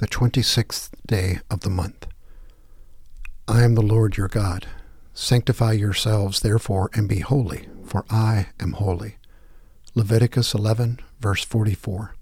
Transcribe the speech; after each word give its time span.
the 0.00 0.06
twenty 0.06 0.40
sixth 0.40 0.94
day 1.06 1.40
of 1.50 1.60
the 1.60 1.68
month. 1.68 2.06
I 3.46 3.62
am 3.64 3.74
the 3.74 3.82
Lord 3.82 4.16
your 4.16 4.28
God. 4.28 4.66
Sanctify 5.12 5.72
yourselves 5.72 6.40
therefore 6.40 6.88
and 6.94 7.06
be 7.06 7.18
holy, 7.18 7.68
for 7.84 8.06
I 8.08 8.46
am 8.58 8.72
holy. 8.72 9.16
Leviticus 9.94 10.54
11, 10.54 11.00
verse 11.20 11.44
44. 11.44 12.14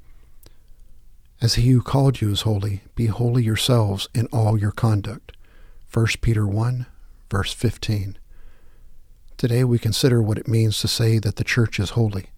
As 1.40 1.54
he 1.54 1.70
who 1.70 1.80
called 1.80 2.20
you 2.20 2.32
is 2.32 2.40
holy, 2.40 2.82
be 2.96 3.06
holy 3.06 3.44
yourselves 3.44 4.08
in 4.12 4.26
all 4.32 4.58
your 4.58 4.72
conduct. 4.72 5.36
1 5.94 6.06
Peter 6.20 6.48
1, 6.48 6.84
verse 7.30 7.52
15. 7.52 8.18
Today 9.36 9.62
we 9.62 9.78
consider 9.78 10.20
what 10.20 10.38
it 10.38 10.48
means 10.48 10.80
to 10.80 10.88
say 10.88 11.20
that 11.20 11.36
the 11.36 11.44
church 11.44 11.78
is 11.78 11.90
holy. 11.90 12.30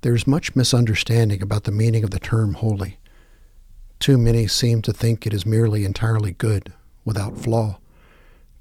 There 0.00 0.14
is 0.14 0.26
much 0.26 0.56
misunderstanding 0.56 1.42
about 1.42 1.64
the 1.64 1.72
meaning 1.72 2.04
of 2.04 2.10
the 2.10 2.18
term 2.18 2.54
holy. 2.54 2.96
Too 4.00 4.16
many 4.16 4.46
seem 4.46 4.80
to 4.82 4.94
think 4.94 5.26
it 5.26 5.34
is 5.34 5.44
merely 5.44 5.84
entirely 5.84 6.32
good, 6.32 6.72
without 7.04 7.36
flaw. 7.36 7.78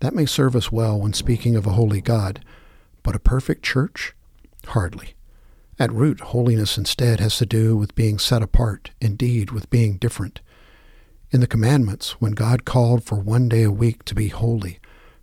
That 0.01 0.13
may 0.13 0.25
serve 0.25 0.53
us 0.53 0.69
well 0.69 0.99
when 0.99 1.13
speaking 1.13 1.55
of 1.55 1.65
a 1.65 1.71
holy 1.71 2.01
God, 2.01 2.43
but 3.03 3.15
a 3.15 3.19
perfect 3.19 3.63
church? 3.63 4.13
Hardly. 4.67 5.15
At 5.79 5.93
root, 5.93 6.19
holiness 6.19 6.77
instead 6.77 7.21
has 7.21 7.37
to 7.37 7.45
do 7.45 7.77
with 7.77 7.95
being 7.95 8.19
set 8.19 8.41
apart, 8.41 8.91
indeed, 8.99 9.51
with 9.51 9.69
being 9.69 9.97
different. 9.97 10.41
In 11.31 11.39
the 11.39 11.47
commandments, 11.47 12.19
when 12.19 12.33
God 12.33 12.65
called 12.65 13.05
for 13.05 13.15
one 13.15 13.47
day 13.47 13.63
a 13.63 13.71
week 13.71 14.03
to 14.05 14.15
be 14.15 14.27
holy, 14.27 14.79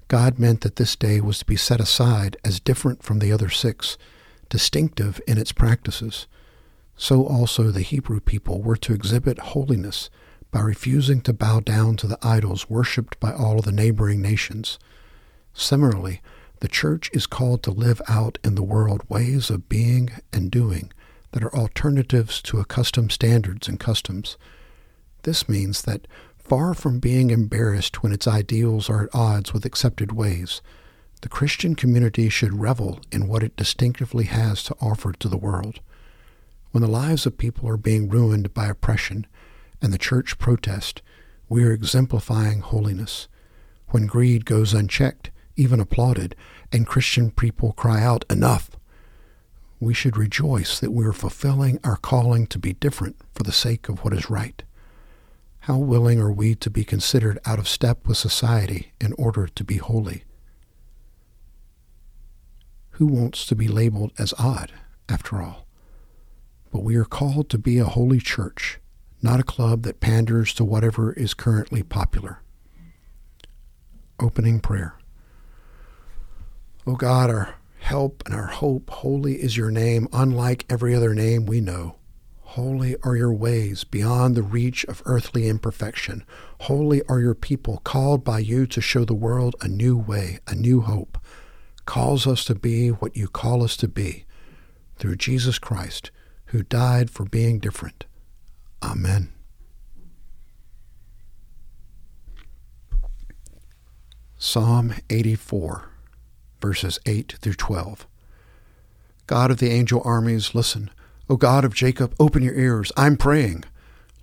God 0.09 0.39
meant 0.39 0.63
that 0.63 0.77
this 0.77 0.97
day 0.97 1.21
was 1.21 1.41
to 1.41 1.45
be 1.45 1.57
set 1.57 1.81
aside 1.81 2.39
as 2.43 2.59
different 2.59 3.03
from 3.03 3.19
the 3.19 3.33
other 3.33 3.51
six, 3.51 3.99
distinctive 4.49 5.21
in 5.27 5.37
its 5.37 5.53
practices. 5.53 6.27
So 6.97 7.27
also 7.27 7.71
the 7.71 7.83
Hebrew 7.83 8.21
people 8.21 8.63
were 8.63 8.77
to 8.77 8.95
exhibit 8.95 9.39
holiness 9.39 10.09
by 10.51 10.61
refusing 10.61 11.21
to 11.23 11.33
bow 11.33 11.61
down 11.61 11.97
to 11.97 12.07
the 12.07 12.19
idols 12.23 12.71
worshipped 12.71 13.21
by 13.21 13.33
all 13.33 13.61
the 13.61 13.73
neighboring 13.73 14.23
nations. 14.23 14.79
Similarly, 15.53 16.23
the 16.61 16.69
church 16.69 17.11
is 17.13 17.27
called 17.27 17.63
to 17.63 17.71
live 17.71 18.01
out 18.09 18.39
in 18.43 18.55
the 18.55 18.63
world 18.63 19.03
ways 19.09 19.51
of 19.51 19.69
being 19.69 20.11
and 20.33 20.51
doing 20.51 20.91
that 21.33 21.43
are 21.43 21.55
alternatives 21.55 22.41
to 22.41 22.61
accustomed 22.61 23.13
standards 23.13 23.69
and 23.69 23.79
customs. 23.79 24.39
This 25.25 25.49
means 25.49 25.83
that 25.83 26.09
far 26.39 26.73
from 26.73 26.99
being 26.99 27.31
embarrassed 27.31 28.03
when 28.03 28.13
its 28.13 28.27
ideals 28.27 28.89
are 28.89 29.05
at 29.05 29.15
odds 29.15 29.53
with 29.53 29.67
accepted 29.67 30.13
ways, 30.13 30.63
the 31.21 31.29
Christian 31.29 31.75
community 31.75 32.31
should 32.31 32.59
revel 32.59 33.01
in 33.13 33.29
what 33.29 33.43
it 33.43 33.57
distinctively 33.57 34.25
has 34.25 34.63
to 34.63 34.77
offer 34.81 35.13
to 35.13 35.29
the 35.29 35.37
world. 35.37 35.81
When 36.77 36.83
the 36.83 36.89
lives 36.89 37.25
of 37.25 37.39
people 37.39 37.67
are 37.71 37.79
being 37.79 38.11
ruined 38.11 38.53
by 38.53 38.67
oppression 38.67 39.27
and 39.81 39.95
the 39.95 39.97
church 39.97 40.37
protest, 40.37 41.01
we 41.49 41.65
are 41.65 41.73
exemplifying 41.73 42.61
holiness. 42.61 43.29
When 43.89 44.07
greed 44.07 44.45
goes 44.45 44.75
unchecked, 44.75 45.31
even 45.57 45.81
applauded, 45.81 46.37
and 46.71 46.87
Christian 46.87 47.31
people 47.31 47.73
cry 47.73 48.03
out, 48.03 48.27
Enough! 48.29 48.73
We 49.81 49.95
should 49.95 50.19
rejoice 50.19 50.79
that 50.79 50.91
we 50.91 51.07
are 51.07 51.15
fulfilling 51.15 51.81
our 51.83 51.97
calling 51.97 52.47
to 52.49 52.59
be 52.59 52.75
different 52.75 53.17
for 53.35 53.43
the 53.43 53.53
sake 53.53 53.89
of 53.89 54.05
what 54.05 54.13
is 54.13 54.29
right. 54.29 54.63
How 55.61 55.79
willing 55.79 56.21
are 56.21 56.31
we 56.31 56.55
to 56.57 56.69
be 56.69 56.85
considered 56.85 57.39
out 57.47 57.59
of 57.59 57.69
step 57.69 58.07
with 58.07 58.19
society 58.19 58.93
in 59.01 59.15
order 59.15 59.47
to 59.47 59.65
be 59.65 59.79
holy? 59.79 60.25
Who 62.91 63.07
wants 63.07 63.47
to 63.47 63.57
be 63.57 63.67
labeled 63.67 64.13
as 64.19 64.35
odd, 64.39 64.73
after 65.09 65.41
all? 65.41 65.66
But 66.71 66.83
we 66.83 66.97
are 66.97 67.05
called 67.05 67.49
to 67.51 67.59
be 67.59 67.79
a 67.79 67.85
holy 67.85 68.21
church, 68.21 68.81
not 69.23 69.41
a 69.41 69.45
club 69.45 69.83
that 69.83 70.01
panders 70.01 70.53
to 70.55 70.65
whatever 70.65 71.13
is 71.13 71.35
currently 71.35 71.83
popular. 71.83 72.43
Opening 74.21 74.61
prayer. 74.61 74.97
O 76.87 76.93
oh 76.93 76.97
God, 76.97 77.31
our 77.31 77.57
help 77.79 78.23
and 78.27 78.35
our 78.35 78.47
hope, 78.47 78.91
holy 78.91 79.35
is 79.35 79.57
your 79.57 79.71
name, 79.71 80.09
unlike 80.13 80.65
every 80.69 80.95
other 80.95 81.15
name 81.15 81.47
we 81.47 81.61
know. 81.61 81.97
Holy 82.41 82.97
are 83.03 83.17
your 83.17 83.33
ways 83.33 83.85
beyond 83.85 84.35
the 84.35 84.43
reach 84.43 84.85
of 84.85 85.03
earthly 85.05 85.49
imperfection. 85.49 86.25
Holy 86.63 87.03
are 87.09 87.21
your 87.21 87.35
people, 87.35 87.79
called 87.85 88.25
by 88.25 88.39
you 88.39 88.67
to 88.69 88.81
show 88.81 89.05
the 89.05 89.15
world 89.15 89.57
a 89.61 89.69
new 89.69 89.97
way, 89.97 90.39
a 90.47 90.55
new 90.55 90.81
hope. 90.81 91.19
Calls 91.85 92.27
us 92.27 92.45
to 92.45 92.55
be 92.55 92.89
what 92.89 93.17
you 93.17 93.29
call 93.29 93.63
us 93.63 93.77
to 93.77 93.89
be. 93.89 94.25
Through 94.97 95.17
Jesus 95.17 95.59
Christ, 95.59 96.11
who 96.47 96.63
died 96.63 97.11
for 97.11 97.25
being 97.25 97.59
different. 97.59 98.05
Amen. 98.83 99.33
Psalm 104.39 104.95
84, 105.09 105.89
verses 106.61 106.99
8 107.07 107.37
through 107.41 107.55
12. 107.55 108.07
God 109.27 109.51
of 109.51 109.59
the 109.59 109.71
angel 109.71 110.03
armies, 110.05 110.55
listen. 110.55 110.91
O 111.29 111.37
God 111.37 111.65
of 111.65 111.75
Jacob, 111.75 112.15
open 112.21 112.43
your 112.43 112.55
ears. 112.55 112.93
I'm 112.97 113.17
praying. 113.17 113.65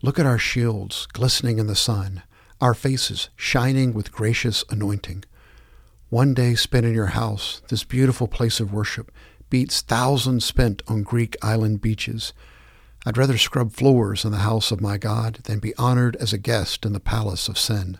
Look 0.02 0.18
at 0.18 0.26
our 0.26 0.38
shields 0.38 1.08
glistening 1.08 1.60
in 1.60 1.68
the 1.68 1.76
sun, 1.76 2.24
our 2.62 2.74
faces 2.74 3.30
shining 3.36 3.94
with 3.94 4.12
gracious 4.12 4.64
anointing. 4.70 5.26
One 6.10 6.34
day 6.34 6.56
spent 6.56 6.86
in 6.86 6.94
your 6.94 7.08
house, 7.08 7.62
this 7.70 7.84
beautiful 7.84 8.28
place 8.28 8.60
of 8.60 8.72
worship, 8.72 9.12
beats 9.54 9.82
thousands 9.82 10.44
spent 10.44 10.82
on 10.88 11.04
Greek 11.04 11.38
island 11.44 11.80
beaches. 11.80 12.34
I'd 13.06 13.20
rather 13.20 13.38
scrub 13.38 13.72
floors 13.72 14.26
in 14.26 14.32
the 14.32 14.40
house 14.40 14.72
of 14.72 14.82
my 14.82 14.98
God 14.98 15.42
than 15.44 15.60
be 15.60 15.76
honored 15.76 16.16
as 16.16 16.34
a 16.34 16.40
guest 16.40 16.88
in 16.88 16.94
the 16.94 17.00
palace 17.00 17.48
of 17.48 17.60
sin. 17.60 18.00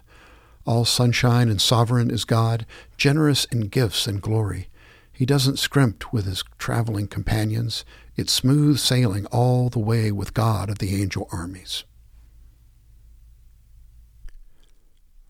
All 0.66 0.84
sunshine 0.84 1.50
and 1.50 1.62
sovereign 1.62 2.10
is 2.10 2.26
God, 2.26 2.66
generous 2.98 3.46
in 3.46 3.68
gifts 3.68 4.08
and 4.08 4.20
glory. 4.20 4.70
He 5.12 5.28
doesn't 5.28 5.60
scrimp 5.60 6.12
with 6.12 6.26
his 6.26 6.44
traveling 6.58 7.06
companions. 7.06 7.86
It's 8.16 8.34
smooth 8.34 8.80
sailing 8.80 9.28
all 9.28 9.70
the 9.70 9.78
way 9.78 10.12
with 10.12 10.34
God 10.34 10.72
of 10.72 10.80
the 10.80 11.00
angel 11.00 11.30
armies. 11.32 11.84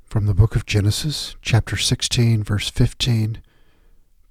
From 0.05 0.25
the 0.25 0.33
book 0.33 0.55
of 0.55 0.65
Genesis, 0.65 1.35
chapter 1.41 1.75
16, 1.75 2.45
verse 2.45 2.69
15 2.69 3.41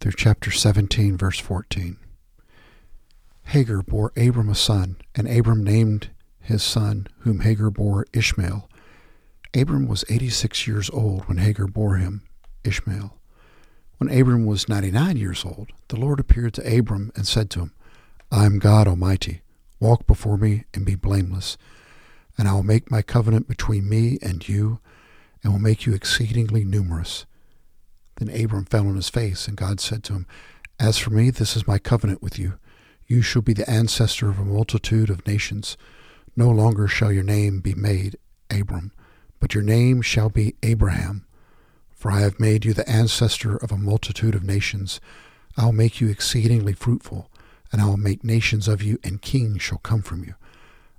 through 0.03 0.13
chapter 0.17 0.51
17, 0.51 1.17
verse 1.17 1.39
14. 1.39 1.97
Hagar 3.45 3.83
bore 3.85 4.11
Abram 4.17 4.49
a 4.49 4.55
son, 4.57 4.97
and 5.15 5.29
Abram 5.29 5.63
named 5.63 6.11
his 6.41 6.65
son, 6.65 7.07
whom 7.21 7.39
Hagar 7.39 7.71
bore 7.71 8.07
Ishmael. 8.13 8.69
Abram 9.55 9.87
was 9.87 10.05
86 10.09 10.67
years 10.67 10.91
old 10.91 11.29
when 11.29 11.39
Hagar 11.39 11.69
bore 11.69 11.99
him 11.99 12.23
Ishmael. 12.65 13.17
When 13.99 14.11
Abram 14.11 14.45
was 14.45 14.69
99 14.69 15.19
years 15.19 15.45
old, 15.45 15.69
the 15.87 16.01
Lord 16.01 16.19
appeared 16.19 16.55
to 16.55 16.79
Abram 16.79 17.13
and 17.15 17.25
said 17.25 17.49
to 17.51 17.61
him, 17.61 17.73
I 18.33 18.45
am 18.45 18.59
God 18.59 18.89
Almighty. 18.89 19.43
Walk 19.79 20.09
before 20.09 20.37
me 20.37 20.65
and 20.75 20.85
be 20.85 20.97
blameless, 20.97 21.57
and 22.37 22.49
I 22.49 22.55
will 22.55 22.65
make 22.65 22.91
my 22.91 23.03
covenant 23.03 23.47
between 23.47 23.89
me 23.89 24.19
and 24.21 24.49
you, 24.49 24.81
and 25.45 25.53
will 25.53 25.61
make 25.61 25.87
you 25.87 25.95
exceedingly 25.95 26.65
numerous. 26.65 27.25
Then 28.23 28.41
Abram 28.41 28.67
fell 28.67 28.87
on 28.87 28.95
his 28.95 29.09
face, 29.09 29.49
and 29.49 29.57
God 29.57 29.81
said 29.81 30.05
to 30.05 30.13
him, 30.13 30.27
As 30.79 30.97
for 30.97 31.11
me, 31.11 31.31
this 31.31 31.57
is 31.57 31.67
my 31.67 31.79
covenant 31.79 32.23
with 32.23 32.39
you. 32.39 32.55
You 33.09 33.21
shall 33.21 33.43
be 33.43 33.53
the 33.53 33.69
ancestor 33.69 34.31
of 34.31 34.39
a 34.39 34.45
multitude 34.45 35.11
of 35.11 35.27
nations. 35.27 35.77
No 36.37 36.49
longer 36.49 36.87
shall 36.87 37.11
your 37.11 37.25
name 37.25 37.59
be 37.59 37.75
made 37.75 38.17
Abram, 38.49 38.93
but 39.41 39.55
your 39.55 39.65
name 39.65 40.03
shall 40.03 40.29
be 40.29 40.55
Abraham. 40.63 41.27
For 41.91 42.13
I 42.13 42.21
have 42.21 42.39
made 42.39 42.65
you 42.65 42.73
the 42.73 42.89
ancestor 42.89 43.57
of 43.57 43.73
a 43.73 43.77
multitude 43.77 44.37
of 44.37 44.45
nations. 44.45 45.01
I 45.57 45.65
will 45.65 45.73
make 45.73 46.01
you 46.01 46.09
exceedingly 46.09 46.75
fruitful, 46.75 47.29
and 47.73 47.83
I 47.83 47.87
will 47.87 47.97
make 47.97 48.23
nations 48.23 48.69
of 48.69 48.83
you, 48.83 49.01
and 49.03 49.21
kings 49.21 49.63
shall 49.63 49.79
come 49.79 50.03
from 50.03 50.23
you. 50.23 50.35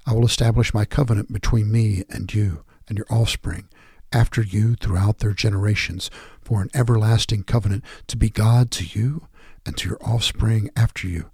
I 0.06 0.12
will 0.12 0.25
establish 0.25 0.73
my 0.73 0.83
covenant 0.83 1.31
between 1.31 1.71
me 1.71 2.03
and 2.09 2.33
you 2.33 2.65
and 2.89 2.98
your 2.98 3.07
offspring 3.09 3.69
after 4.13 4.42
you 4.42 4.75
throughout 4.75 5.19
their 5.19 5.33
generations 5.33 6.10
for 6.42 6.62
an 6.62 6.69
everlasting 6.74 7.44
covenant 7.44 7.83
to 8.07 8.18
be 8.18 8.30
God 8.30 8.71
to 8.71 8.86
you 8.86 9.27
and 9.65 9.75
to 9.77 9.89
your 9.89 10.00
offspring 10.04 10.69
after 10.75 11.07
you. 11.07 11.30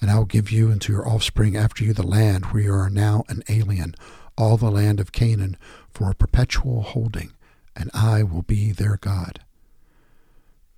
And 0.00 0.10
I 0.10 0.18
will 0.18 0.24
give 0.24 0.50
you 0.50 0.70
and 0.70 0.80
to 0.82 0.92
your 0.92 1.08
offspring 1.08 1.56
after 1.56 1.84
you 1.84 1.92
the 1.92 2.06
land 2.06 2.46
where 2.46 2.62
you 2.62 2.74
are 2.74 2.90
now 2.90 3.24
an 3.28 3.42
alien, 3.48 3.94
all 4.36 4.56
the 4.56 4.70
land 4.70 5.00
of 5.00 5.12
Canaan, 5.12 5.56
for 5.90 6.10
a 6.10 6.14
perpetual 6.14 6.82
holding, 6.82 7.32
and 7.76 7.90
I 7.94 8.22
will 8.22 8.42
be 8.42 8.72
their 8.72 8.96
God. 8.96 9.40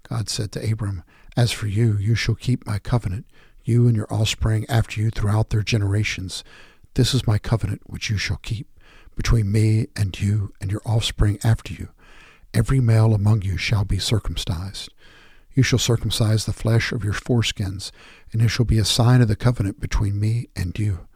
God 0.09 0.29
said 0.29 0.53
to 0.53 0.73
Abram, 0.73 1.03
As 1.37 1.51
for 1.53 1.67
you, 1.67 1.97
you 1.99 2.15
shall 2.15 2.35
keep 2.35 2.67
my 2.67 2.79
covenant, 2.79 3.27
you 3.65 3.89
and 3.89 3.97
your 3.97 4.13
offspring 4.13 4.65
after 4.69 5.01
you 5.01 5.11
throughout 5.11 5.51
their 5.51 5.63
generations. 5.63 6.45
This 6.95 7.13
is 7.13 7.27
my 7.27 7.39
covenant 7.39 7.83
which 7.87 8.09
you 8.09 8.17
shall 8.17 8.39
keep 8.39 8.69
between 9.17 9.51
me 9.51 9.89
and 9.97 10.21
you 10.21 10.53
and 10.61 10.71
your 10.71 10.83
offspring 10.85 11.39
after 11.43 11.73
you. 11.73 11.89
Every 12.55 12.81
male 12.81 13.15
among 13.15 13.43
you 13.43 13.57
shall 13.57 13.85
be 13.85 13.99
circumcised. 13.99 14.93
You 15.55 15.63
shall 15.63 15.79
circumcise 15.79 16.45
the 16.45 16.53
flesh 16.53 16.93
of 16.93 17.03
your 17.03 17.15
foreskins, 17.15 17.91
and 18.33 18.43
it 18.43 18.49
shall 18.49 18.67
be 18.67 18.79
a 18.79 18.85
sign 18.85 19.23
of 19.23 19.29
the 19.29 19.37
covenant 19.37 19.81
between 19.81 20.21
me 20.21 20.49
and 20.55 20.79
you. 20.79 21.09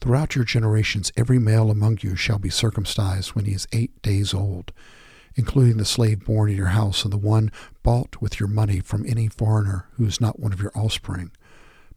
Throughout 0.00 0.36
your 0.36 0.44
generations, 0.44 1.12
every 1.16 1.38
male 1.38 1.70
among 1.70 1.98
you 2.02 2.14
shall 2.14 2.38
be 2.38 2.50
circumcised 2.50 3.34
when 3.34 3.46
he 3.46 3.52
is 3.52 3.66
eight 3.72 4.00
days 4.02 4.32
old, 4.32 4.72
including 5.34 5.76
the 5.76 5.84
slave 5.84 6.24
born 6.24 6.50
in 6.50 6.56
your 6.56 6.66
house 6.68 7.04
and 7.04 7.12
the 7.12 7.18
one 7.18 7.50
bought 7.82 8.20
with 8.20 8.38
your 8.38 8.48
money 8.48 8.80
from 8.80 9.04
any 9.06 9.28
foreigner 9.28 9.88
who 9.94 10.06
is 10.06 10.20
not 10.20 10.38
one 10.38 10.52
of 10.52 10.60
your 10.60 10.72
offspring. 10.76 11.32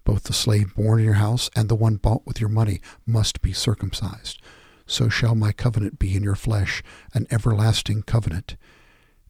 Both 0.03 0.23
the 0.23 0.33
slave 0.33 0.73
born 0.73 0.99
in 0.99 1.05
your 1.05 1.15
house 1.15 1.49
and 1.55 1.69
the 1.69 1.75
one 1.75 1.97
bought 1.97 2.25
with 2.25 2.39
your 2.39 2.49
money 2.49 2.81
must 3.05 3.41
be 3.41 3.53
circumcised. 3.53 4.41
So 4.87 5.09
shall 5.09 5.35
my 5.35 5.51
covenant 5.51 5.99
be 5.99 6.15
in 6.15 6.23
your 6.23 6.35
flesh, 6.35 6.81
an 7.13 7.27
everlasting 7.29 8.03
covenant. 8.03 8.55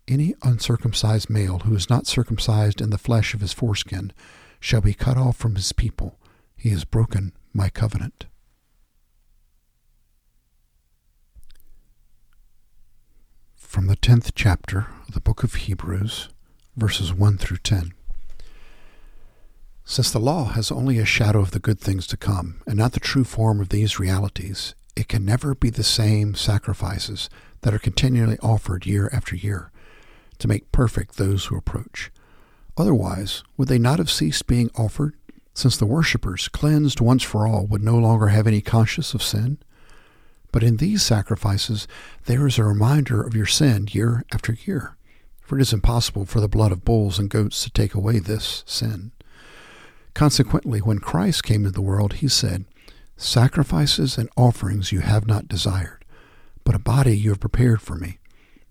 Any 0.08 0.36
uncircumcised 0.44 1.30
male 1.30 1.60
who 1.60 1.76
is 1.76 1.90
not 1.90 2.08
circumcised 2.08 2.80
in 2.80 2.92
the 2.92 2.98
flesh 2.98 3.34
of 3.34 3.42
his 3.42 3.54
foreskin 3.54 4.14
shall 4.60 4.82
be 4.82 4.94
cut 4.94 5.18
off 5.18 5.36
from 5.36 5.56
his 5.56 5.74
people. 5.74 6.20
He 6.56 6.70
has 6.70 6.86
broken 6.86 7.34
my 7.54 7.70
covenant. 7.70 8.28
From 13.56 13.88
the 13.88 13.96
tenth 13.96 14.34
chapter 14.34 14.88
of 15.08 15.14
the 15.14 15.20
book 15.20 15.44
of 15.44 15.56
Hebrews, 15.56 16.30
verses 16.76 17.14
1 17.14 17.38
through 17.38 17.58
10. 17.58 17.94
Since 19.84 20.12
the 20.12 20.20
law 20.20 20.46
has 20.46 20.72
only 20.72 21.00
a 21.00 21.06
shadow 21.06 21.40
of 21.40 21.52
the 21.52 21.60
good 21.60 21.80
things 21.80 22.08
to 22.08 22.18
come, 22.18 22.62
and 22.68 22.78
not 22.78 22.94
the 22.94 23.00
true 23.00 23.24
form 23.24 23.60
of 23.60 23.70
these 23.70 24.00
realities, 24.00 24.76
it 24.98 25.08
can 25.08 25.24
never 25.24 25.54
be 25.54 25.70
the 25.70 25.84
same 25.84 26.34
sacrifices 26.34 27.30
that 27.62 27.74
are 27.74 27.80
continually 27.80 28.38
offered 28.40 28.86
year 28.86 29.10
after 29.14 29.36
year 29.36 29.72
to 30.40 30.48
make 30.48 30.72
perfect 30.72 31.18
those 31.18 31.46
who 31.46 31.56
approach. 31.56 32.12
Otherwise, 32.78 33.44
would 33.56 33.68
they 33.68 33.80
not 33.80 34.00
have 34.00 34.10
ceased 34.10 34.48
being 34.48 34.70
offered, 34.76 35.16
since 35.54 35.78
the 35.78 35.86
worshippers, 35.86 36.48
cleansed 36.48 37.00
once 37.00 37.24
for 37.24 37.48
all, 37.48 37.66
would 37.66 37.84
no 37.84 37.98
longer 37.98 38.28
have 38.28 38.48
any 38.48 38.62
conscience 38.62 39.14
of 39.14 39.24
sin? 39.24 39.58
But 40.52 40.64
in 40.64 40.78
these 40.78 41.04
sacrifices, 41.04 41.88
there 42.26 42.48
is 42.48 42.58
a 42.58 42.64
reminder 42.64 43.22
of 43.22 43.36
your 43.36 43.46
sin 43.46 43.88
year 43.92 44.24
after 44.32 44.54
year, 44.66 44.96
for 45.42 45.58
it 45.58 45.62
is 45.62 45.74
impossible 45.74 46.26
for 46.26 46.40
the 46.40 46.48
blood 46.48 46.72
of 46.72 46.86
bulls 46.86 47.20
and 47.20 47.30
goats 47.30 47.64
to 47.64 47.70
take 47.70 47.94
away 47.94 48.20
this 48.20 48.64
sin. 48.66 49.12
Consequently, 50.14 50.80
when 50.80 51.00
Christ 51.00 51.44
came 51.44 51.62
into 51.62 51.72
the 51.72 51.82
world, 51.82 52.14
he 52.14 52.28
said, 52.28 52.66
Sacrifices 53.18 54.18
and 54.18 54.30
offerings 54.38 54.92
you 54.92 55.00
have 55.00 55.26
not 55.26 55.48
desired, 55.48 56.06
but 56.64 56.76
a 56.76 56.80
body 56.80 57.18
you 57.18 57.32
have 57.32 57.40
prepared 57.40 57.82
for 57.82 57.96
me. 57.96 58.20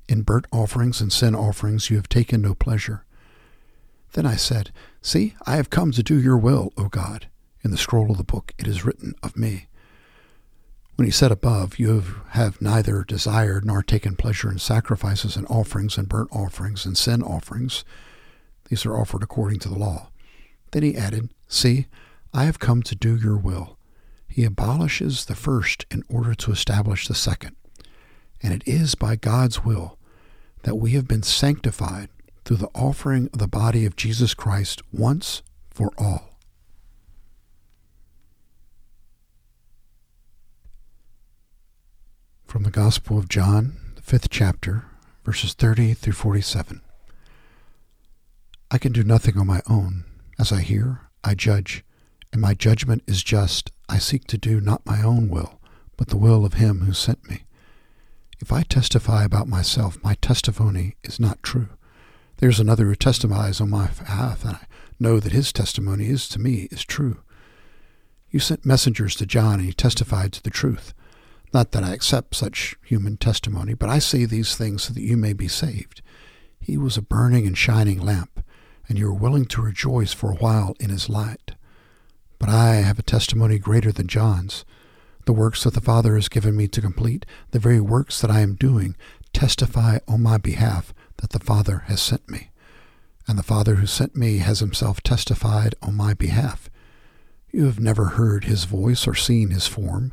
In 0.09 0.23
burnt 0.23 0.47
offerings 0.53 1.01
and 1.01 1.13
sin 1.13 1.35
offerings 1.35 1.91
you 1.91 1.97
have 1.97 2.09
taken 2.09 2.41
no 2.43 2.55
pleasure. 2.55 3.05
Then 4.13 4.25
I 4.25 4.37
said, 4.37 4.71
See, 5.03 5.35
I 5.47 5.57
have 5.57 5.69
come 5.69 5.91
to 5.93 6.03
do 6.03 6.19
your 6.21 6.39
will, 6.39 6.73
O 6.77 6.89
God. 6.89 7.29
In 7.65 7.73
the 7.73 7.77
scroll 7.77 8.11
of 8.13 8.19
the 8.19 8.25
book 8.25 8.53
it 8.57 8.69
is 8.69 8.85
written 8.85 9.15
of 9.23 9.37
me. 9.37 9.67
When 10.95 11.07
he 11.07 11.13
said 11.13 11.33
above, 11.33 11.79
You 11.79 12.03
have 12.31 12.63
neither 12.63 13.03
desired 13.03 13.65
nor 13.65 13.83
taken 13.83 14.15
pleasure 14.15 14.51
in 14.51 14.59
sacrifices 14.59 15.37
and 15.37 15.47
offerings 15.49 15.99
and 15.99 16.09
burnt 16.09 16.31
offerings 16.33 16.87
and 16.87 16.97
sin 16.97 17.23
offerings, 17.23 17.85
these 18.69 18.87
are 18.87 18.97
offered 18.97 19.23
according 19.23 19.59
to 19.61 19.69
the 19.69 19.79
law. 19.79 20.09
Then 20.73 20.83
he 20.83 20.97
added, 20.97 21.31
See, 21.49 21.87
I 22.33 22.45
have 22.45 22.59
come 22.59 22.83
to 22.85 22.95
do 22.95 23.17
your 23.17 23.37
will. 23.37 23.76
He 24.37 24.45
abolishes 24.45 25.25
the 25.25 25.35
first 25.35 25.87
in 25.91 26.05
order 26.11 26.35
to 26.35 26.53
establish 26.53 27.09
the 27.09 27.15
second. 27.15 27.57
And 28.43 28.53
it 28.53 28.63
is 28.67 28.95
by 28.95 29.17
God's 29.17 29.65
will 29.65 29.99
that 30.63 30.75
we 30.75 30.91
have 30.91 31.09
been 31.09 31.23
sanctified 31.23 32.11
through 32.45 32.59
the 32.59 32.69
offering 32.75 33.31
of 33.33 33.39
the 33.39 33.49
body 33.49 33.87
of 33.87 33.97
Jesus 33.97 34.35
Christ 34.35 34.83
once 34.93 35.41
for 35.71 35.91
all. 35.97 36.39
From 42.45 42.65
the 42.65 42.71
Gospel 42.71 43.17
of 43.17 43.31
John, 43.31 43.79
the 43.95 44.03
fifth 44.03 44.29
chapter, 44.29 44.85
verses 45.25 45.55
30 45.55 45.95
through 45.95 46.13
47. 46.13 46.83
I 48.71 48.77
can 48.77 48.93
do 48.93 49.03
nothing 49.03 49.39
on 49.39 49.47
my 49.47 49.63
own. 49.67 50.05
As 50.39 50.53
I 50.53 50.61
hear, 50.61 51.09
I 51.25 51.35
judge, 51.35 51.83
and 52.37 52.43
my 52.43 52.53
judgment 52.53 53.03
is 53.07 53.23
just. 53.23 53.71
I 53.89 53.97
seek 53.97 54.27
to 54.27 54.37
do 54.37 54.61
not 54.61 54.85
my 54.85 55.03
own 55.03 55.31
will, 55.31 55.59
but 55.97 56.09
the 56.09 56.19
will 56.19 56.45
of 56.45 56.53
him 56.53 56.81
who 56.81 56.93
sent 56.93 57.27
me. 57.31 57.45
If 58.41 58.53
I 58.53 58.63
testify 58.63 59.25
about 59.25 59.49
myself, 59.49 59.97
my 60.05 60.17
testimony 60.21 60.97
is 61.03 61.19
not 61.19 61.43
true. 61.43 61.71
There's 62.37 62.61
another 62.61 62.85
who 62.85 62.95
testifies 62.95 63.59
on 63.59 63.71
my 63.71 63.87
behalf, 63.87 64.45
and 64.45 64.57
I 64.57 64.67
know 65.01 65.19
that 65.19 65.33
his 65.33 65.51
testimony 65.51 66.09
is 66.09 66.29
to 66.29 66.39
me 66.39 66.69
is 66.71 66.85
true. 66.85 67.23
You 68.29 68.39
sent 68.39 68.67
messengers 68.67 69.17
to 69.17 69.25
John, 69.25 69.55
and 69.55 69.65
he 69.65 69.73
testified 69.73 70.35
to 70.35 70.43
the 70.43 70.51
truth. 70.51 70.93
Not 71.55 71.73
that 71.73 71.85
I 71.85 71.95
accept 71.95 72.35
such 72.35 72.77
human 72.85 73.17
testimony, 73.17 73.73
but 73.73 73.89
I 73.89 73.99
say 73.99 74.27
these 74.27 74.57
things 74.57 74.83
so 74.83 74.93
that 74.93 75.01
you 75.01 75.17
may 75.17 75.33
be 75.33 75.49
saved. 75.49 76.03
He 76.61 76.77
was 76.77 76.99
a 76.99 77.03
burning 77.03 77.47
and 77.47 77.57
shining 77.57 77.99
lamp 77.99 78.45
and 78.89 78.99
you 78.99 79.07
were 79.07 79.15
willing 79.15 79.47
to 79.47 79.63
rejoice 79.63 80.13
for 80.13 80.31
a 80.31 80.37
while 80.37 80.77
in 80.79 80.91
his 80.91 81.09
light. 81.09 81.56
But 82.39 82.49
I 82.49 82.77
have 82.77 82.99
a 82.99 83.03
testimony 83.03 83.59
greater 83.59 83.93
than 83.93 84.07
John's. 84.07 84.65
The 85.25 85.33
works 85.33 85.65
that 85.65 85.75
the 85.75 85.81
Father 85.81 86.15
has 86.15 86.29
given 86.29 86.57
me 86.57 86.69
to 86.69 86.81
complete, 86.81 87.27
the 87.51 87.59
very 87.59 87.81
works 87.81 88.21
that 88.21 88.31
I 88.31 88.41
am 88.41 88.55
doing, 88.55 88.97
testify 89.33 89.99
on 90.07 90.23
my 90.23 90.39
behalf 90.39 90.95
that 91.17 91.31
the 91.31 91.41
Father 91.41 91.85
has 91.87 92.01
sent 92.01 92.29
me. 92.29 92.51
And 93.27 93.39
the 93.39 93.43
Father 93.43 93.77
who 93.77 93.87
sent 93.87 94.15
me 94.15 94.39
has 94.39 94.61
himself 94.61 95.03
testified 95.03 95.75
on 95.83 95.95
my 95.95 96.15
behalf. 96.15 96.71
You 97.51 97.65
have 97.65 97.81
never 97.81 98.05
heard 98.05 98.45
his 98.45 98.65
voice 98.65 99.07
or 99.07 99.15
seen 99.15 99.51
his 99.51 99.67
form, 99.67 100.13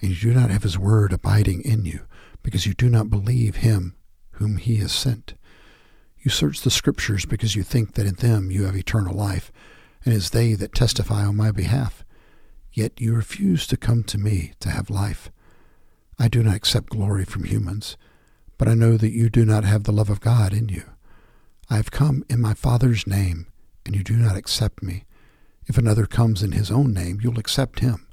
and 0.00 0.10
you 0.10 0.32
do 0.32 0.38
not 0.38 0.50
have 0.50 0.62
his 0.62 0.78
word 0.78 1.12
abiding 1.12 1.62
in 1.62 1.84
you, 1.84 2.00
because 2.42 2.66
you 2.66 2.74
do 2.74 2.88
not 2.88 3.10
believe 3.10 3.56
him 3.56 3.96
whom 4.32 4.58
he 4.58 4.76
has 4.76 4.92
sent. 4.92 5.34
You 6.20 6.30
search 6.30 6.60
the 6.60 6.70
Scriptures 6.70 7.24
because 7.24 7.56
you 7.56 7.62
think 7.62 7.94
that 7.94 8.06
in 8.06 8.14
them 8.14 8.50
you 8.50 8.64
have 8.64 8.76
eternal 8.76 9.14
life, 9.14 9.50
and 10.04 10.14
it 10.14 10.16
is 10.16 10.30
they 10.30 10.54
that 10.54 10.74
testify 10.74 11.24
on 11.24 11.36
my 11.36 11.50
behalf. 11.50 12.04
Yet 12.72 13.00
you 13.00 13.14
refuse 13.14 13.66
to 13.66 13.76
come 13.76 14.02
to 14.04 14.18
me 14.18 14.52
to 14.60 14.70
have 14.70 14.90
life. 14.90 15.30
I 16.18 16.28
do 16.28 16.42
not 16.42 16.54
accept 16.54 16.90
glory 16.90 17.24
from 17.24 17.44
humans, 17.44 17.96
but 18.58 18.68
I 18.68 18.74
know 18.74 18.96
that 18.96 19.12
you 19.12 19.28
do 19.28 19.44
not 19.44 19.64
have 19.64 19.84
the 19.84 19.92
love 19.92 20.10
of 20.10 20.20
God 20.20 20.52
in 20.52 20.68
you. 20.68 20.84
I 21.68 21.76
have 21.76 21.90
come 21.90 22.24
in 22.28 22.40
my 22.40 22.54
Father's 22.54 23.06
name, 23.06 23.46
and 23.84 23.94
you 23.94 24.02
do 24.02 24.16
not 24.16 24.36
accept 24.36 24.82
me. 24.82 25.04
If 25.66 25.78
another 25.78 26.06
comes 26.06 26.42
in 26.42 26.52
his 26.52 26.70
own 26.70 26.92
name, 26.92 27.20
you'll 27.22 27.38
accept 27.38 27.80
him. 27.80 28.06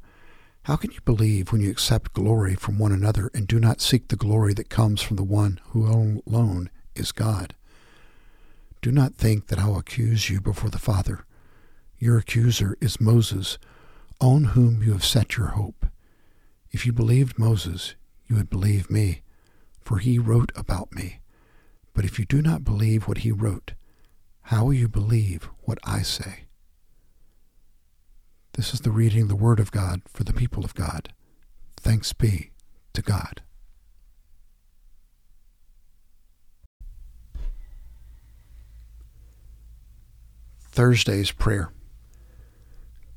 How 0.64 0.76
can 0.76 0.92
you 0.92 1.02
believe 1.02 1.52
when 1.52 1.62
you 1.62 1.72
accept 1.72 2.14
glory 2.14 2.56
from 2.56 2.78
one 2.78 2.92
another 2.92 3.32
and 3.34 3.48
do 3.48 3.60
not 3.60 3.82
seek 3.82 4.08
the 4.08 4.16
glory 4.16 4.54
that 4.54 4.70
comes 4.70 5.02
from 5.02 5.16
the 5.16 5.24
one 5.24 5.60
who 5.70 5.86
alone 6.26 6.70
is 6.96 7.12
God? 7.12 7.56
Do 8.82 8.92
not 8.92 9.16
think 9.16 9.48
that 9.48 9.60
I 9.60 9.68
will 9.68 9.80
accuse 9.80 10.30
you 10.30 10.40
before 10.40 10.70
the 10.70 10.78
Father. 10.78 11.26
Your 12.02 12.18
accuser 12.18 12.78
is 12.80 13.02
Moses, 13.02 13.58
on 14.22 14.46
whom 14.46 14.82
you 14.82 14.94
have 14.94 15.04
set 15.04 15.36
your 15.36 15.48
hope. 15.48 15.86
If 16.72 16.86
you 16.86 16.94
believed 16.94 17.38
Moses, 17.38 17.96
you 18.26 18.38
would 18.38 18.50
believe 18.50 18.90
me, 18.90 19.22
for 19.82 19.98
he 19.98 20.18
wrote 20.18 20.54
about 20.56 20.94
me. 20.94 21.20
But 21.94 22.06
if 22.06 22.18
you 22.18 22.24
do 22.24 22.42
not 22.42 22.64
believe 22.64 23.06
what 23.06 23.20
he 23.20 23.34
wrote, 23.34 23.74
how 24.44 24.66
will 24.66 24.74
you 24.74 24.88
believe 24.88 25.50
what 25.64 25.78
I 25.84 26.02
say? 26.02 26.46
This 28.54 28.74
is 28.74 28.82
the 28.82 28.92
reading 28.92 29.24
of 29.24 29.28
the 29.28 29.36
Word 29.36 29.60
of 29.60 29.72
God 29.72 30.02
for 30.08 30.24
the 30.24 30.34
people 30.34 30.64
of 30.64 30.74
God. 30.74 31.12
Thanks 31.76 32.14
be 32.14 32.52
to 32.94 33.02
God. 33.02 33.42
Thursday's 40.72 41.32
prayer. 41.32 41.74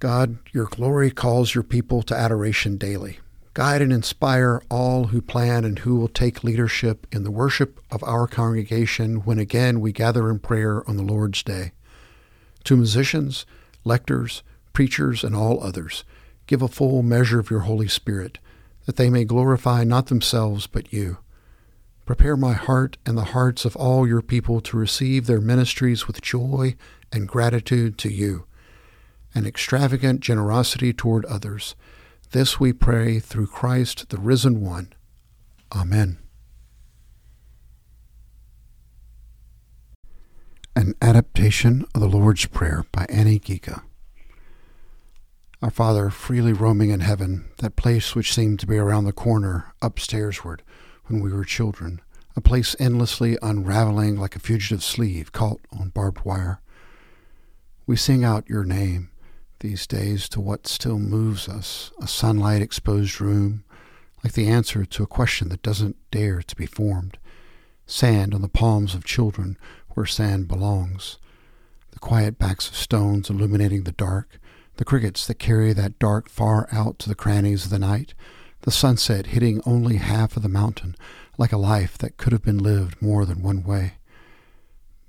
God, 0.02 0.38
your 0.50 0.64
glory 0.64 1.12
calls 1.12 1.54
your 1.54 1.62
people 1.62 2.02
to 2.02 2.16
adoration 2.16 2.76
daily. 2.76 3.20
Guide 3.54 3.80
and 3.80 3.92
inspire 3.92 4.60
all 4.68 5.04
who 5.04 5.22
plan 5.22 5.64
and 5.64 5.78
who 5.78 5.94
will 5.94 6.08
take 6.08 6.42
leadership 6.42 7.06
in 7.12 7.22
the 7.22 7.30
worship 7.30 7.78
of 7.88 8.02
our 8.02 8.26
congregation 8.26 9.18
when 9.18 9.38
again 9.38 9.80
we 9.80 9.92
gather 9.92 10.28
in 10.28 10.40
prayer 10.40 10.82
on 10.90 10.96
the 10.96 11.04
Lord's 11.04 11.44
Day. 11.44 11.70
To 12.64 12.74
musicians, 12.74 13.46
lectors, 13.84 14.42
preachers, 14.72 15.22
and 15.22 15.36
all 15.36 15.62
others, 15.62 16.02
give 16.48 16.62
a 16.62 16.66
full 16.66 17.04
measure 17.04 17.38
of 17.38 17.48
your 17.48 17.60
Holy 17.60 17.86
Spirit, 17.86 18.38
that 18.86 18.96
they 18.96 19.08
may 19.08 19.24
glorify 19.24 19.84
not 19.84 20.08
themselves 20.08 20.66
but 20.66 20.92
you. 20.92 21.18
Prepare 22.06 22.36
my 22.36 22.54
heart 22.54 22.96
and 23.06 23.16
the 23.16 23.26
hearts 23.26 23.64
of 23.64 23.76
all 23.76 24.04
your 24.08 24.20
people 24.20 24.60
to 24.62 24.76
receive 24.76 25.26
their 25.26 25.40
ministries 25.40 26.08
with 26.08 26.20
joy 26.20 26.74
and 27.12 27.28
gratitude 27.28 27.98
to 27.98 28.12
you, 28.12 28.46
and 29.34 29.46
extravagant 29.46 30.20
generosity 30.20 30.92
toward 30.92 31.24
others. 31.26 31.74
This 32.32 32.58
we 32.58 32.72
pray 32.72 33.18
through 33.18 33.46
Christ, 33.46 34.08
the 34.08 34.18
risen 34.18 34.60
one. 34.60 34.92
Amen. 35.74 36.18
An 40.74 40.94
adaptation 41.02 41.84
of 41.94 42.00
the 42.00 42.08
Lord's 42.08 42.46
Prayer 42.46 42.84
by 42.92 43.04
Ani 43.10 43.38
Gjika. 43.38 43.82
Our 45.60 45.70
Father, 45.70 46.10
freely 46.10 46.52
roaming 46.52 46.90
in 46.90 47.00
heaven, 47.00 47.44
that 47.58 47.76
place 47.76 48.16
which 48.16 48.34
seemed 48.34 48.58
to 48.60 48.66
be 48.66 48.78
around 48.78 49.04
the 49.04 49.12
corner, 49.12 49.72
upstairsward, 49.80 50.62
when 51.06 51.20
we 51.20 51.32
were 51.32 51.44
children, 51.44 52.00
a 52.34 52.40
place 52.40 52.74
endlessly 52.80 53.36
unraveling 53.42 54.16
like 54.18 54.34
a 54.34 54.40
fugitive 54.40 54.82
sleeve 54.82 55.30
caught 55.30 55.60
on 55.78 55.90
barbed 55.90 56.24
wire. 56.24 56.60
We 57.86 57.96
sing 57.96 58.24
out 58.24 58.48
your 58.48 58.64
name 58.64 59.11
these 59.62 59.86
days 59.86 60.28
to 60.28 60.40
what 60.40 60.66
still 60.66 60.98
moves 60.98 61.48
us, 61.48 61.92
a 62.00 62.06
sunlight 62.06 62.60
exposed 62.60 63.20
room, 63.20 63.64
like 64.22 64.34
the 64.34 64.48
answer 64.48 64.84
to 64.84 65.02
a 65.02 65.06
question 65.06 65.48
that 65.48 65.62
doesn't 65.62 65.96
dare 66.10 66.42
to 66.42 66.54
be 66.54 66.66
formed. 66.66 67.16
Sand 67.86 68.34
on 68.34 68.42
the 68.42 68.48
palms 68.48 68.94
of 68.94 69.04
children 69.04 69.56
where 69.90 70.04
sand 70.04 70.48
belongs. 70.48 71.18
The 71.92 71.98
quiet 71.98 72.38
backs 72.38 72.68
of 72.68 72.76
stones 72.76 73.30
illuminating 73.30 73.84
the 73.84 73.92
dark, 73.92 74.38
the 74.76 74.84
crickets 74.84 75.26
that 75.26 75.38
carry 75.38 75.72
that 75.72 75.98
dark 75.98 76.28
far 76.28 76.68
out 76.72 76.98
to 77.00 77.08
the 77.08 77.14
crannies 77.14 77.64
of 77.64 77.70
the 77.70 77.78
night, 77.78 78.14
the 78.62 78.70
sunset 78.70 79.26
hitting 79.26 79.62
only 79.64 79.96
half 79.96 80.36
of 80.36 80.42
the 80.42 80.48
mountain, 80.48 80.96
like 81.38 81.52
a 81.52 81.56
life 81.56 81.96
that 81.98 82.16
could 82.16 82.32
have 82.32 82.42
been 82.42 82.58
lived 82.58 83.00
more 83.00 83.24
than 83.24 83.42
one 83.42 83.62
way. 83.62 83.94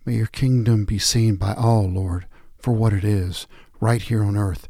May 0.05 0.13
your 0.15 0.27
kingdom 0.27 0.86
be 0.86 1.00
seen 1.00 1.38
by 1.38 1.53
all, 1.53 1.89
Lord, 1.89 2.27
for 2.60 2.74
what 2.74 2.93
it 2.93 3.03
is, 3.03 3.48
right 3.80 4.01
here 4.01 4.24
on 4.24 4.38
earth. 4.38 4.68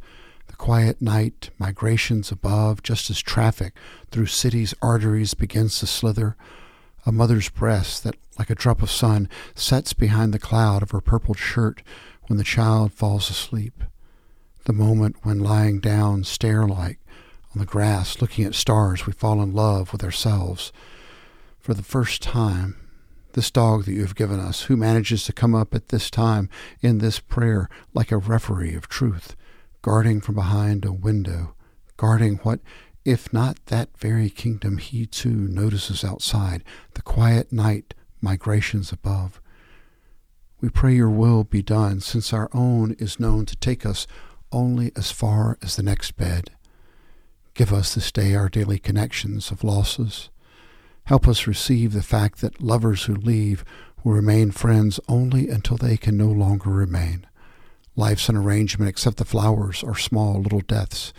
The 0.48 0.56
quiet 0.56 1.02
night, 1.02 1.50
migrations 1.58 2.32
above, 2.32 2.84
just 2.84 3.10
as 3.10 3.22
traffic 3.22 3.74
through 4.12 4.28
cities' 4.28 4.74
arteries 4.82 5.34
begins 5.34 5.80
to 5.80 5.88
slither. 5.88 6.36
A 7.06 7.12
mother's 7.12 7.50
breast 7.50 8.04
that, 8.04 8.16
like 8.40 8.50
a 8.50 8.56
drop 8.56 8.82
of 8.82 8.92
sun, 8.92 9.30
sets 9.56 9.94
behind 9.94 10.34
the 10.34 10.40
cloud 10.40 10.82
of 10.84 10.92
her 10.92 11.02
purpled 11.02 11.38
shirt 11.38 11.82
when 12.28 12.38
the 12.38 12.44
child 12.44 12.94
falls 12.94 13.30
asleep 13.30 13.84
the 14.66 14.74
moment 14.74 15.18
when 15.24 15.40
lying 15.40 15.80
down 15.80 16.24
stare 16.24 16.66
like 16.68 17.00
on 17.54 17.60
the 17.60 17.66
grass 17.66 18.22
looking 18.22 18.46
at 18.46 18.56
stars 18.56 19.06
we 19.06 19.14
fall 19.14 19.42
in 19.42 19.54
love 19.54 19.92
with 19.92 20.04
ourselves 20.04 20.72
for 21.60 21.74
the 21.74 21.84
first 21.84 22.22
time 22.22 22.83
this 23.34 23.52
dog 23.52 23.86
that 23.86 23.94
you 23.94 24.02
have 24.02 24.16
given 24.16 24.40
us 24.40 24.64
who 24.64 24.78
manages 24.78 25.24
to 25.26 25.34
come 25.34 25.54
up 25.54 25.76
at 25.76 25.90
this 25.90 26.10
time 26.10 26.50
in 26.82 26.98
this 26.98 27.20
prayer 27.20 27.70
like 27.94 28.12
a 28.12 28.18
referee 28.18 28.76
of 28.76 28.88
truth 28.88 29.36
guarding 29.82 30.22
from 30.22 30.36
behind 30.36 30.86
a 30.86 30.92
window 30.92 31.56
guarding 31.98 32.38
what 32.38 32.60
if 33.06 33.34
not 33.34 33.58
that 33.66 33.90
very 33.98 34.30
kingdom 34.30 34.78
he 34.78 35.06
too 35.06 35.30
notices 35.30 36.04
outside 36.04 36.64
the 36.94 37.02
quiet 37.02 37.52
night 37.52 37.94
migrations 38.22 38.92
above 38.92 39.42
we 40.64 40.70
pray 40.70 40.96
your 40.96 41.10
will 41.10 41.44
be 41.44 41.62
done 41.62 42.00
since 42.00 42.32
our 42.32 42.50
own 42.54 42.94
is 42.94 43.20
known 43.20 43.46
to 43.48 43.56
take 43.58 43.86
us 43.86 44.08
only 44.54 44.94
as 44.96 45.12
far 45.12 45.58
as 45.62 45.76
the 45.76 45.84
next 45.84 46.14
bed. 46.14 46.52
Give 47.54 47.74
us 47.74 47.94
this 47.94 48.14
day 48.14 48.34
our 48.34 48.48
daily 48.48 48.80
connections 48.80 49.52
of 49.52 49.66
losses. 49.66 50.30
Help 51.06 51.28
us 51.28 51.48
receive 51.48 51.94
the 51.94 52.02
fact 52.02 52.42
that 52.42 52.62
lovers 52.62 53.04
who 53.06 53.16
leave 53.16 53.66
will 54.04 54.14
remain 54.14 54.52
friends 54.52 55.00
only 55.08 55.50
until 55.50 55.78
they 55.78 55.98
can 55.98 56.18
no 56.18 56.28
longer 56.28 56.70
remain. 56.70 57.26
Life's 57.96 58.30
an 58.30 58.36
arrangement 58.36 58.90
except 58.90 59.18
the 59.18 59.26
flowers 59.26 59.84
are 59.84 59.96
small 59.96 60.42
little 60.42 60.62
deaths. 60.62 61.14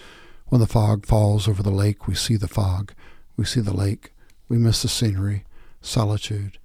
When 0.49 0.61
the 0.61 0.67
fog 0.67 1.07
falls 1.07 1.47
over 1.47 1.62
the 1.62 1.71
lake, 1.71 2.07
we 2.07 2.14
see 2.14 2.37
the 2.37 2.49
fog. 2.49 2.93
We 3.37 3.45
see 3.45 3.61
the 3.61 3.76
lake. 3.76 4.12
We 4.49 4.59
miss 4.59 4.83
the 4.83 4.88
scenery, 4.88 5.45
solitude, 5.81 6.59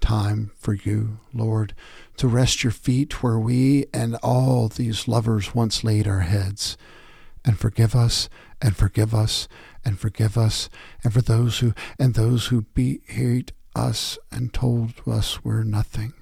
time 0.00 0.52
for 0.56 0.74
you, 0.74 1.18
Lord, 1.34 1.74
to 2.16 2.28
rest 2.28 2.62
your 2.62 2.70
feet 2.70 3.22
where 3.22 3.38
we 3.38 3.86
and 3.92 4.16
all 4.22 4.68
these 4.68 5.08
lovers 5.08 5.54
once 5.54 5.84
laid 5.84 6.06
our 6.06 6.20
heads. 6.20 6.76
And 7.44 7.58
forgive 7.58 7.94
us, 7.94 8.28
and 8.60 8.76
forgive 8.76 9.14
us, 9.14 9.48
and 9.84 9.98
forgive 9.98 10.36
us, 10.36 10.68
and 11.04 11.12
for 11.12 11.22
those 11.22 11.58
who 11.58 11.74
and 11.98 12.14
those 12.14 12.46
who 12.46 12.62
beat 12.74 13.52
us 13.74 14.18
and 14.32 14.52
told 14.52 14.94
us 15.06 15.44
we're 15.44 15.62
nothing. 15.62 16.12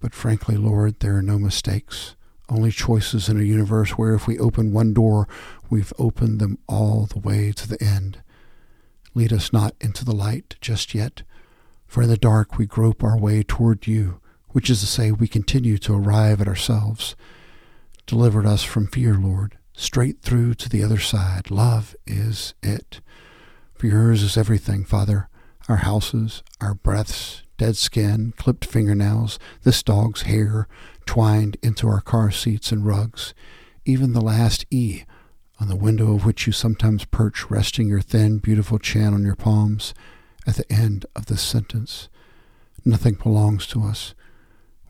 But 0.00 0.14
frankly, 0.14 0.56
Lord, 0.56 1.00
there 1.00 1.16
are 1.16 1.22
no 1.22 1.38
mistakes, 1.38 2.16
only 2.48 2.70
choices 2.70 3.28
in 3.28 3.40
a 3.40 3.44
universe 3.44 3.92
where 3.92 4.14
if 4.14 4.26
we 4.26 4.38
open 4.38 4.72
one 4.72 4.92
door, 4.92 5.26
we've 5.70 5.92
opened 5.98 6.38
them 6.38 6.58
all 6.68 7.06
the 7.06 7.18
way 7.18 7.52
to 7.52 7.68
the 7.68 7.82
end. 7.82 8.22
Lead 9.14 9.32
us 9.32 9.52
not 9.52 9.74
into 9.80 10.04
the 10.04 10.14
light 10.14 10.56
just 10.60 10.94
yet 10.94 11.22
for 11.86 12.02
in 12.02 12.08
the 12.08 12.16
dark 12.16 12.58
we 12.58 12.66
grope 12.66 13.02
our 13.02 13.18
way 13.18 13.42
toward 13.42 13.86
you, 13.86 14.20
which 14.50 14.68
is 14.68 14.80
to 14.80 14.86
say, 14.86 15.10
we 15.10 15.28
continue 15.28 15.78
to 15.78 15.94
arrive 15.94 16.40
at 16.40 16.48
ourselves. 16.48 17.16
Deliver 18.06 18.46
us 18.46 18.62
from 18.62 18.86
fear, 18.86 19.14
Lord, 19.14 19.58
straight 19.76 20.22
through 20.22 20.54
to 20.54 20.68
the 20.68 20.82
other 20.82 20.98
side. 20.98 21.50
Love 21.50 21.94
is 22.06 22.54
it. 22.62 23.00
For 23.74 23.86
yours 23.86 24.22
is 24.22 24.36
everything, 24.36 24.84
Father 24.84 25.28
our 25.68 25.76
houses, 25.76 26.42
our 26.60 26.74
breaths, 26.74 27.42
dead 27.56 27.76
skin, 27.76 28.32
clipped 28.36 28.64
fingernails, 28.64 29.38
this 29.62 29.82
dog's 29.82 30.22
hair 30.22 30.68
twined 31.06 31.56
into 31.62 31.88
our 31.88 32.00
car 32.00 32.30
seats 32.30 32.70
and 32.70 32.86
rugs, 32.86 33.34
even 33.84 34.12
the 34.12 34.20
last 34.20 34.64
E 34.70 35.04
on 35.58 35.68
the 35.68 35.76
window 35.76 36.14
of 36.14 36.24
which 36.24 36.46
you 36.46 36.52
sometimes 36.52 37.04
perch, 37.06 37.50
resting 37.50 37.88
your 37.88 38.00
thin, 38.00 38.38
beautiful 38.38 38.78
chin 38.78 39.14
on 39.14 39.24
your 39.24 39.36
palms 39.36 39.94
at 40.46 40.56
the 40.56 40.70
end 40.72 41.06
of 41.16 41.26
this 41.26 41.42
sentence. 41.42 42.08
Nothing 42.84 43.14
belongs 43.14 43.66
to 43.68 43.82
us. 43.82 44.14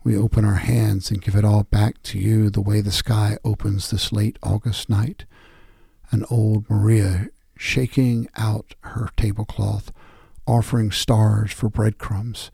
We 0.07 0.15
open 0.15 0.45
our 0.45 0.53
hands 0.53 1.11
and 1.11 1.21
give 1.21 1.35
it 1.35 1.43
all 1.43 1.63
back 1.63 2.01
to 2.03 2.17
you 2.17 2.49
the 2.49 2.61
way 2.61 2.79
the 2.79 2.93
sky 2.93 3.37
opens 3.43 3.91
this 3.91 4.13
late 4.13 4.39
August 4.41 4.89
night. 4.89 5.25
An 6.11 6.23
old 6.29 6.69
Maria 6.69 7.27
shaking 7.57 8.29
out 8.37 8.73
her 8.83 9.09
tablecloth, 9.17 9.91
offering 10.47 10.91
stars 10.91 11.51
for 11.51 11.67
breadcrumbs. 11.67 12.51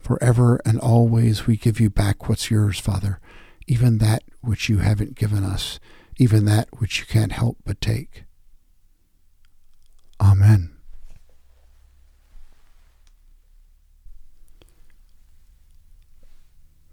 Forever 0.00 0.60
and 0.66 0.80
always 0.80 1.46
we 1.46 1.56
give 1.56 1.78
you 1.78 1.90
back 1.90 2.28
what's 2.28 2.50
yours, 2.50 2.80
Father, 2.80 3.20
even 3.68 3.98
that 3.98 4.24
which 4.40 4.68
you 4.68 4.78
haven't 4.78 5.14
given 5.14 5.44
us, 5.44 5.78
even 6.16 6.44
that 6.46 6.66
which 6.80 6.98
you 6.98 7.06
can't 7.06 7.30
help 7.30 7.58
but 7.64 7.80
take. 7.80 8.24
Amen. 10.20 10.75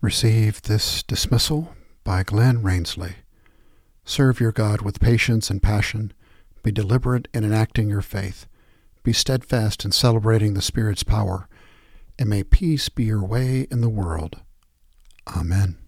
Receive 0.00 0.60
this 0.62 1.02
dismissal 1.02 1.74
by 2.04 2.22
Glen 2.22 2.62
Rainsley. 2.62 3.14
Serve 4.04 4.40
your 4.40 4.52
God 4.52 4.82
with 4.82 5.00
patience 5.00 5.48
and 5.50 5.62
passion. 5.62 6.12
Be 6.62 6.70
deliberate 6.70 7.28
in 7.32 7.44
enacting 7.44 7.88
your 7.88 8.02
faith. 8.02 8.46
Be 9.02 9.12
steadfast 9.12 9.84
in 9.84 9.92
celebrating 9.92 10.54
the 10.54 10.62
Spirit's 10.62 11.02
power. 11.02 11.48
And 12.18 12.28
may 12.28 12.44
peace 12.44 12.88
be 12.88 13.04
your 13.04 13.24
way 13.24 13.66
in 13.70 13.80
the 13.80 13.88
world. 13.88 14.40
Amen. 15.34 15.78